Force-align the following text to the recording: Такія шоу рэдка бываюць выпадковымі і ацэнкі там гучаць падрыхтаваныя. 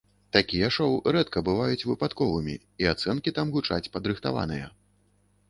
Такія 0.35 0.69
шоу 0.77 0.95
рэдка 1.15 1.43
бываюць 1.49 1.87
выпадковымі 1.89 2.57
і 2.85 2.89
ацэнкі 2.93 3.35
там 3.37 3.53
гучаць 3.59 3.91
падрыхтаваныя. 3.99 4.65